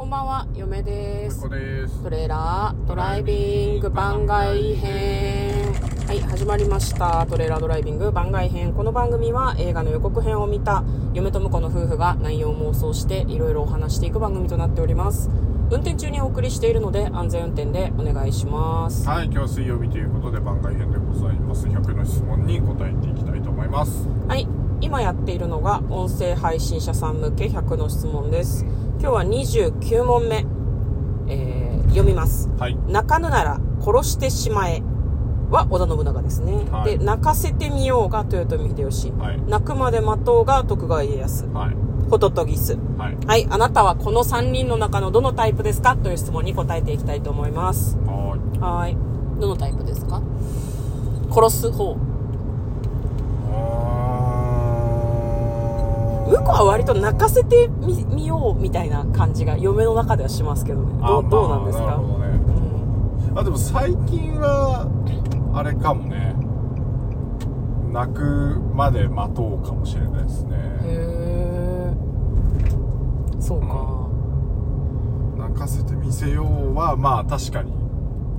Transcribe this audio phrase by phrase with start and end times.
[0.00, 1.50] こんばんは、嫁ですこ。
[1.50, 2.02] です。
[2.02, 5.74] トレーラードライビング番外編。
[6.06, 7.26] はい、始まりました。
[7.26, 8.72] トレーラードライビング番外編。
[8.72, 15.28] この番組は映画の予告編を見た嫁と婿の夫婦が内容を妄想していろいろお話していく番組となっております。
[15.70, 19.06] 運転中にお送りしているので安全運転でお願いします。
[19.06, 21.66] はい、今日は水曜日ということで番外編でございます。
[21.66, 24.08] 100の質問に答えていきたいと思います。
[24.26, 24.48] はい、
[24.80, 28.64] 今やっているのが音声配信者さん向け100の質問です。
[29.00, 30.46] 今日は29問目、
[31.28, 32.48] えー読みます。
[32.56, 32.78] はい。
[32.86, 34.80] 泣かぬなら殺してしまえ。
[35.50, 36.98] は織田信長ですね、はい。
[36.98, 39.42] で泣かせてみようが豊臣秀吉、はい。
[39.48, 41.46] 泣くまで待とうが徳川家康。
[41.46, 41.76] はい。
[42.08, 42.78] ホトトギス。
[42.96, 43.16] はい。
[43.26, 45.96] はいあなたはこの3人の中のどのタイプですか？
[45.96, 47.96] という質問に答えていきたいと思います。
[48.06, 48.60] はーい。
[48.60, 48.96] はい。
[49.40, 50.22] どのタイプですか？
[51.32, 51.96] 殺す方
[56.30, 62.26] 向こうは割と泣かせてみみようみたいな感じが嫁の中ではしますけどねどうどうなんですか、なるほどね。
[62.28, 64.88] うんあ、でも最近は、
[65.54, 66.34] あれかもね。
[67.92, 70.56] 泣くまで待とうかもしれないですね。
[70.56, 71.92] へえ
[73.40, 74.08] そうか、
[75.38, 77.72] 泣かせてみせようは、まあ確かに、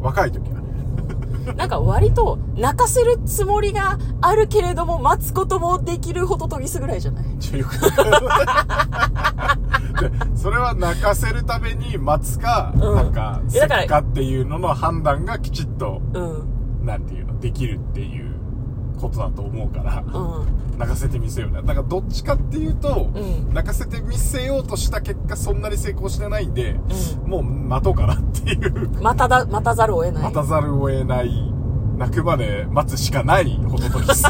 [0.00, 0.63] 若い時はね。
[1.56, 7.24] なんか割と泣かせるつもりがあるけれども待つこともできるホトトギスぐらいじゃない？
[7.38, 7.88] ちょよくで
[10.34, 12.80] それは泣かせるために待つか、うん。
[12.96, 16.86] なんかせっかっていうのの判断がきちっとうん。
[16.86, 18.33] なんていうのできるっていう
[19.00, 20.78] ことだと思うからうん。
[20.78, 23.54] 泣かせてみせようなだからどっちかっていうと、うん。
[23.54, 26.76] 泣かせてみせようとした結果そんなに成功してないんで、
[27.24, 28.90] うもう待とうかなっていう。
[29.00, 30.22] 待ただ待たざるを得ない。
[30.24, 31.52] 待たざるを得ない
[31.96, 34.24] 泣くまで待つしかないホトトギス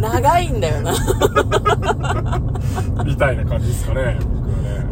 [0.00, 0.92] 長いんだよな。
[3.04, 4.49] みたいな感じですかね僕はね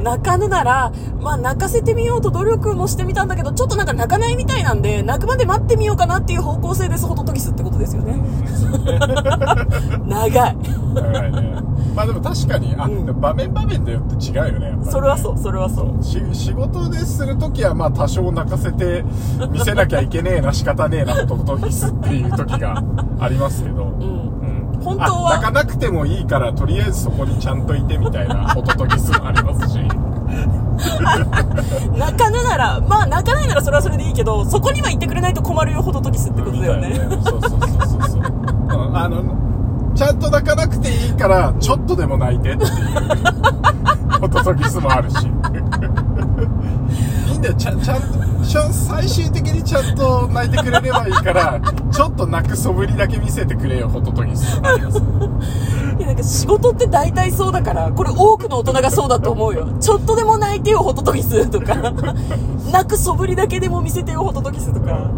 [0.09, 8.19] 泣かぬならまあ泣かせてみようと努力もしてみたんだけどちょっとなんか泣かないみたいなんで泣くまで待ってみようかなっていう方向性ですホトトギスってことですよね。
[10.07, 10.57] 長い。
[10.95, 11.63] 長いね。
[11.95, 13.21] まあでも確かにあ、うん。
[13.21, 14.91] 場面場面でよって違うよねね。
[14.91, 16.03] それはそうそれはそう。
[16.03, 19.05] し仕事でするときはまあ多少泣かせて
[19.51, 22.83] 見せなきゃいけねえな仕方ねえなホトトギスっていう時が
[23.21, 29.79] ありますけど、うんうん本当はあ泣かなくてもいいからとりあえずそこにちゃんといてみたいなホトトギスもありますし。
[31.99, 36.89] 泣かぬならまあ泣かないならそれはそれでいいけどそこには行ってくれないと困るよホトトギスってことだよね。
[36.91, 37.23] みたいな。
[37.25, 38.21] そうそうそうそうそう。
[38.21, 39.23] うんあの
[39.95, 42.71] ちゃんと泣かなくていいからちょっとでも泣いてっていう。
[44.21, 45.17] ホトトギスもあるし
[47.39, 47.55] んだよ。
[47.55, 48.07] ちゃちゃんと
[48.73, 51.61] 最終的にちゃんと泣いてくれればいいから
[51.93, 54.61] ちょっと泣く素振りだけ見せてくれよホトトギス。
[55.99, 59.69] いやなんか仕事って大体そうだからこれ多くの大人がそうだと思うよ。
[59.81, 61.75] ちょっとでも泣いてよホトトギスとか。
[62.73, 65.11] 泣く素振りだけでも見せてよホトトギスとか。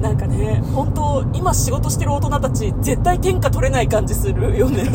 [0.00, 4.84] なんかね本当今仕事してる大人たち絶対天下取れない感じするよね。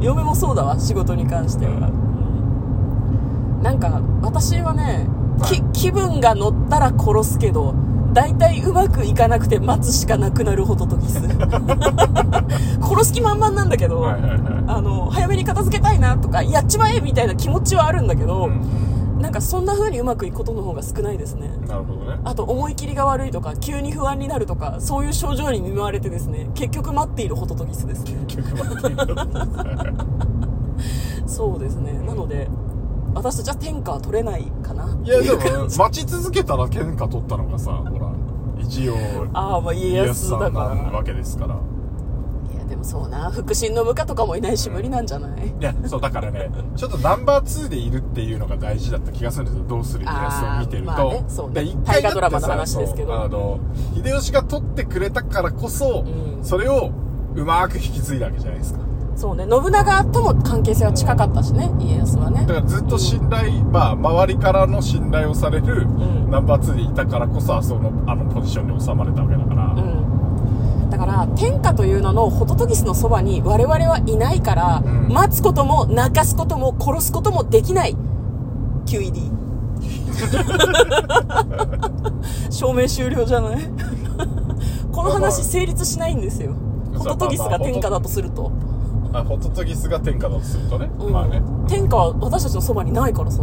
[0.00, 1.90] 嫁もそうだわ仕事に関しては、
[3.62, 4.00] なんか
[4.36, 5.08] 私はね
[5.48, 7.74] き気分が乗ったら殺すけど
[8.12, 11.20] 大体うまくいかなくて待つしかなくなるホトトギス。
[12.80, 14.40] 殺す気満々なんだけど、はいはいはい。
[14.66, 18.50] あの早めに片付けたいなとかやっちまえみたいな気持ちはあるんだけど、
[19.20, 21.50] なんかそんな風にうまくいくことの方が少ないですね。
[21.66, 22.18] なるほどね。
[22.24, 28.18] あと思い切りが悪いとか急に不安になるとかそういう症状に見舞われてですね結局待っているホトトギスですね。
[28.26, 29.16] 結局待っている
[31.26, 31.92] そうですね。
[32.06, 32.48] なので
[33.16, 34.96] 私たちは天下は取れないかな。
[35.02, 38.12] いやでも待ち続けたら天下取ったのがさほら
[38.62, 38.94] 一応
[39.32, 41.56] ああまあ家家康さんなわけですから。
[42.54, 43.30] いやでもそうな。
[43.30, 45.48] 腹心の部下とかもいないし無理なんじゃない？
[45.48, 49.64] いやそうだからねちょっとナンバー2でいるっていうのが大事だった気がするんですよ。
[49.66, 53.20] どうする家康を見てると、まあねそう大河ドラマの話ですけど。
[53.22, 53.60] あの
[53.94, 56.44] 秀吉が取ってくれたからこそ、うん。
[56.44, 56.90] それを
[57.34, 58.85] うまく引き継いだわけじゃないですか
[59.16, 59.46] そうね。
[59.50, 61.70] 信長とも関係性は近かったしね。
[61.80, 62.44] 家康はね。
[62.46, 66.30] だからずっと信頼、まあ周りからの信頼をされるん。
[66.30, 75.08] ナンバー2でいたからこそそのあのポジションに収まれたわけだから、うん、だから天下という名のホトトギスのそばに我々はいないから、うん。
[75.12, 77.96] 待つことも泣かすことも殺すこともできない。
[78.84, 79.30] QED
[82.50, 83.58] 証明終了じゃない？
[84.92, 86.52] この話成立しないんですよ。
[86.96, 88.50] ホトトギスが天下だとすると、
[89.18, 91.12] あホトトギスが天下だとするとね、うん。
[91.12, 91.42] まあね。
[91.68, 93.42] 天下は私たちのそばにないからさ。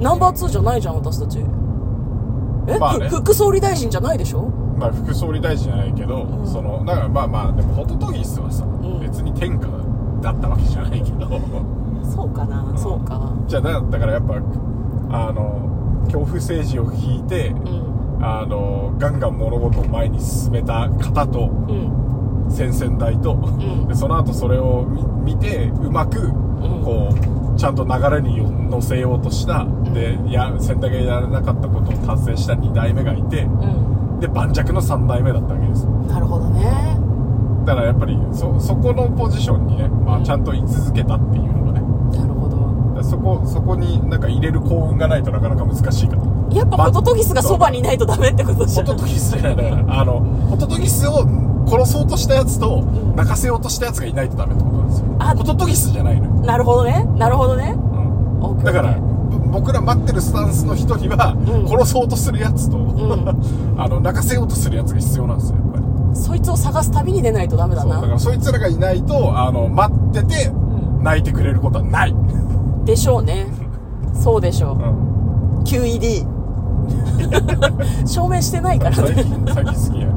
[0.00, 1.38] ナンバー2じゃないじゃん私たち。
[1.38, 3.08] え、まあね。
[3.08, 4.42] ふ副総理大臣じゃないでしょ？
[4.78, 6.46] まあ副総理大臣じゃないけど、うん。
[6.46, 9.00] そのだからまあまあでもホトトギスはさ、ん。
[9.00, 9.68] 別に天下
[10.20, 11.28] だったわけじゃないけど。
[12.04, 13.32] そうかな、そうか。
[13.46, 14.34] じゃあだだからやっぱ
[15.10, 17.54] あの恐怖政治を引いて、う
[17.90, 17.94] ん。
[18.22, 23.88] あのガンガン物事を前に進めた方とうん先々代と、ん。
[23.88, 24.84] でその後それを
[25.24, 26.30] 見見てうまく、
[26.84, 33.42] こうちゃんと流れに乗せようとした、でいや先代がやらなかったことを達成した2代目がいて。
[33.42, 33.48] う
[33.90, 33.94] ん。
[34.20, 35.84] で盤石の3代目だったわけです。
[35.84, 36.96] よなるほどね。
[37.66, 41.80] だからやっぱりそそこのポジションにね、まあ、ちゃんと居続けたっていうのがね。
[42.18, 43.02] なるほど。
[43.02, 48.86] そこそこになんか入れる幸運がないとなかなか難しいかとやっぱホトトギスがそばにいないとダメってことじゃん。
[48.86, 49.56] ホトトギスじゃない。
[49.56, 51.24] だからあのホトトギスを
[51.66, 53.16] 殺そうとしたやつとん。
[53.16, 55.06] 泣かせようとしたやつがいないとダメってことなんですよ。
[55.18, 57.04] あホトトギスじゃないのよ、なるほどね。
[57.16, 57.74] なるほどね。
[57.76, 58.64] うん。
[58.64, 58.96] だから
[59.50, 61.68] 僕ら待ってるスタンスの人には、ん。
[61.68, 63.28] 殺そうとするやつと、ん。
[63.78, 65.84] あの泣かせようとするやつが必要なんですよやっぱり。
[66.16, 71.02] そいつを探す旅に出ないとダメだそうだかならそいつらがいないとあの待っててん。
[71.02, 72.14] 泣いてくれることはない、
[72.84, 73.46] でしょうね。
[74.14, 75.64] そうでしょう。
[75.64, 76.26] QED
[78.06, 79.02] 証明してないからね。
[79.06, 80.06] 最近最近好きや。
[80.06, 80.13] ね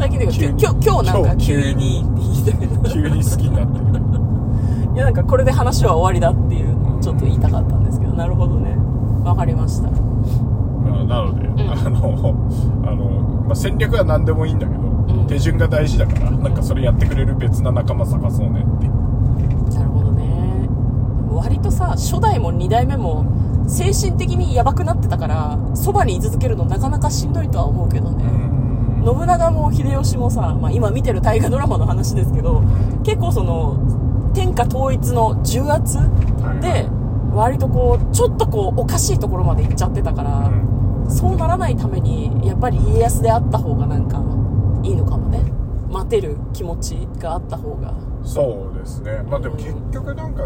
[0.00, 4.94] 最近で急に今日今日なんか今日 QED って聞いてる急に好きになってる。
[4.94, 8.74] いやなんかこれで話は終わりだっていうのをちょっと言いたかったんですけどなるほどね。
[9.22, 9.90] わかりました。
[9.90, 11.70] まあなので、ん。
[11.70, 12.34] あの
[12.90, 13.04] あの、
[13.44, 15.26] まあ、戦略は何でもいいんだけど、ん。
[15.26, 18.88] 手順が大事だからなんかそれやってくれる別な仲間探そうねって。
[19.76, 20.66] なるほどね。
[21.30, 23.26] 割とさ初代も2代目も
[23.68, 28.24] 精神的にヤバくなってたからそばに居続けるのなかなかしんどいとは思うけどね、
[29.04, 32.62] 信長も秀吉もさ、まあ、今見てる大河ドラマの話ですけど
[33.04, 35.98] 結構その天下統一の重圧
[36.60, 36.86] で
[37.32, 40.50] 割とこうちょっとこうおかしいところまで行っちゃってたから、
[41.08, 44.18] そうならないためにやっぱり家康であった方がなんか
[44.82, 45.40] いいのかもね。
[45.88, 47.94] 待てる気持ちがあった方が。
[48.24, 49.22] そうですね。
[49.28, 50.42] まあでも結局なんか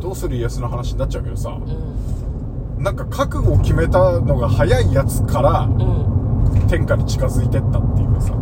[0.00, 2.82] どうする家康の話になっちゃうけどさ、うん。
[2.82, 6.17] なんか覚悟を決めたのが早いやつからうん
[6.68, 8.34] 天下に近づいてったっていうかさ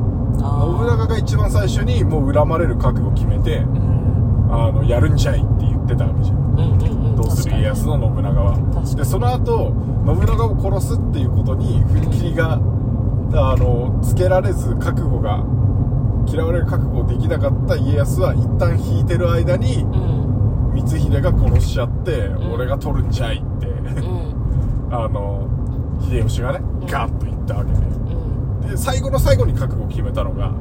[0.43, 4.53] あ信長が一番最初にもう恨まれる覚悟を決めてーうん。
[4.53, 6.37] あのやるんじゃいって言ってたわけじゃん。
[6.37, 8.95] うんうんうんどうする家康の信長は。
[8.97, 9.73] でその後
[10.07, 15.45] 信長を殺すっていうことに振り切りがあのつけられず覚悟が
[16.29, 20.27] 嫌われる覚悟できなかった家康は一旦引いてる間にうん。
[20.77, 22.53] 光秀が殺しちゃって、ん。
[22.53, 23.67] 俺が取るんじゃいって。
[23.67, 24.89] うん。
[24.95, 25.47] あの
[26.03, 28.06] 秀吉がねガーッと言ったわけでうんで
[28.77, 30.53] 最後の最後に覚悟を決めたのがう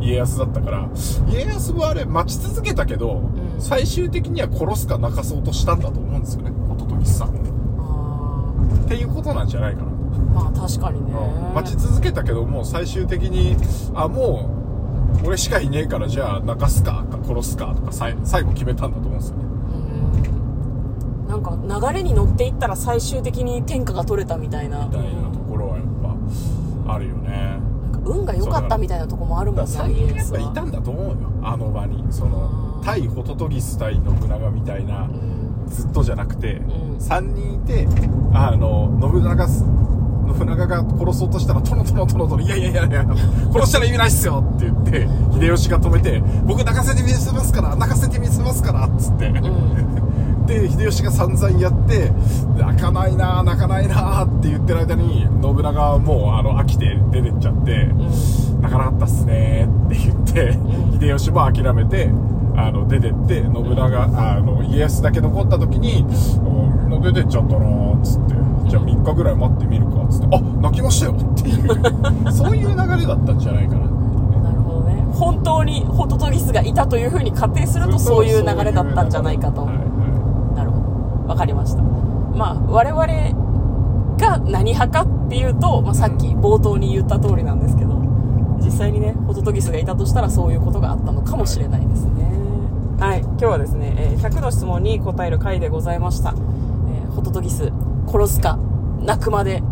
[0.00, 0.02] ん。
[0.02, 0.88] 家康だったから
[1.28, 3.56] 家康はあれ待ち続けたけど、ん。
[3.58, 7.28] 最終的には殺すか泣かそうとしたんだと思うんですよねホトトギスさん。
[7.28, 7.32] を
[7.78, 9.90] あっていうことなんじゃないかな、ー
[10.34, 11.12] まあ確かにね。
[11.12, 11.54] うん。
[11.54, 13.56] 待ち続けたけどもう最終的に
[13.94, 14.50] あも
[15.22, 19.44] う俺しかいねえからじゃあ泣かすかか殺すかとか最後決めたんだと思うんですよね。
[19.44, 21.28] うん。
[21.28, 24.86] なんか流れに乗っていったら最終的に天下が取れたみたいな。
[24.86, 25.38] みたいなと
[26.86, 27.58] あるよね。
[27.92, 29.66] なんか運が良かったみたいなとこもあるもんな。
[29.66, 32.04] だから3人やっいたんだと思うよあの場に。
[32.10, 35.66] その対ホトトギス対信長みたいなうん。
[35.66, 36.96] ずっとじゃなくて、ん。
[36.98, 37.88] 3人いて
[38.32, 39.64] あの信長す
[40.26, 43.06] 信長が殺そうとしたら「殿殿殿殿いやいやいやいや
[43.52, 50.03] 殺したら意味ないっすよ」って言って秀吉が止めて「僕泣かせてみせますから泣かせてみせますから」っつって、うん
[50.46, 52.12] で秀吉が散々やって
[52.56, 58.08] 「泣かないな泣かないな」って言ってる間に信長はもうあの飽きて出てっちゃってうん
[58.60, 61.00] 「泣かなかったっすね」って言って、うん。
[61.00, 62.10] 秀吉も諦めて
[62.56, 66.04] あの出てって信長あの家康だけ残った時に
[66.46, 68.34] 「おみんな出てっちゃったな」っつって
[68.68, 71.68] 「じゃあ3日ぐらい待ってみるか」っつって「あ泣きましたよ」っていう
[72.32, 73.80] そういう流れだったんじゃないかな。
[73.80, 75.04] なるほどね。
[75.12, 79.68] 本当にホトトギスがいたというふうに仮定するとそういう流れだったんじゃないかと
[81.24, 81.82] るほどわかりました。
[81.82, 83.06] まあ我々
[84.16, 87.94] が何派かっていうと、まあ、さっき冒頭に言った通りなんですけど
[88.64, 92.24] 実際にねホトトギスがいたとしたらそういうことがあったのかもしれないですね。
[92.98, 93.20] はい。
[93.20, 97.72] 今日はですね、えー100の質問に答える回でございました、えーホトトギス
[98.06, 98.58] 殺すか
[99.00, 99.62] 泣くまで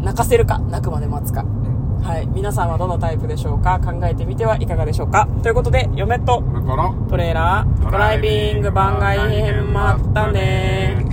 [0.00, 1.44] 泣かせるか泣くまで待つか
[2.06, 2.26] はい。
[2.28, 3.80] 皆さんはどのタイプでしょうか？
[3.80, 5.26] 考えてみてはいかがでしょうか？
[5.42, 6.42] ということで嫁と
[7.08, 11.04] トレーラードライビング番外編まったね